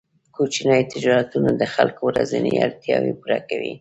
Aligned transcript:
کوچني 0.35 0.81
تجارتونه 0.93 1.49
د 1.55 1.63
خلکو 1.73 2.01
ورځنۍ 2.09 2.53
اړتیاوې 2.65 3.13
پوره 3.19 3.39
کوي. 3.49 3.69